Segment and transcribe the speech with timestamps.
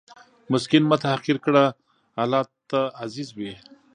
[0.51, 1.63] مسکین مه تحقیر کړه،
[2.21, 3.53] الله ته عزیز وي.